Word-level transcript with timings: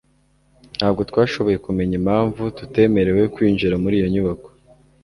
Ntabwo 0.77 1.01
twashoboye 1.09 1.57
kumenya 1.65 1.95
impamvu 2.01 2.41
tutemerewe 2.57 3.23
kwinjira 3.35 3.75
muri 3.83 3.95
iyo 3.99 4.07
nyubako. 4.13 4.49